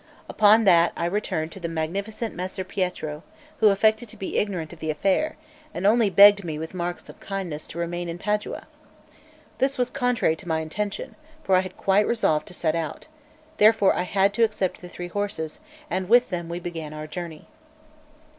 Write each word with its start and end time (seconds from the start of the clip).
Upon 0.27 0.63
that 0.63 0.93
I 0.97 1.05
returned 1.05 1.51
to 1.51 1.59
the 1.59 1.67
magnificent 1.67 2.33
Messer 2.33 2.63
Pietro, 2.63 3.21
who 3.59 3.67
affected 3.67 4.09
to 4.09 4.17
be 4.17 4.39
ignorant 4.39 4.73
of 4.73 4.79
the 4.79 4.89
affair, 4.89 5.37
and 5.75 5.85
only 5.85 6.09
begged 6.09 6.43
me 6.43 6.57
with 6.57 6.73
marks 6.73 7.07
of 7.07 7.19
kindness 7.19 7.67
to 7.67 7.77
remain 7.77 8.09
in 8.09 8.17
Padua. 8.17 8.65
This 9.59 9.77
was 9.77 9.91
contrary 9.91 10.35
to 10.37 10.47
my 10.47 10.61
intention, 10.61 11.13
for 11.43 11.53
I 11.55 11.59
had 11.59 11.77
quite 11.77 12.07
resolved 12.07 12.47
to 12.47 12.53
set 12.55 12.73
out; 12.73 13.05
therefore 13.57 13.93
I 13.93 14.01
had 14.01 14.33
to 14.33 14.43
accept 14.43 14.81
the 14.81 14.89
three 14.89 15.07
horses, 15.09 15.59
and 15.87 16.09
with 16.09 16.31
them 16.31 16.49
we 16.49 16.59
began 16.59 16.95
our 16.95 17.05
journey. 17.05 17.41
Note 17.41 17.43
1. 17.43 17.47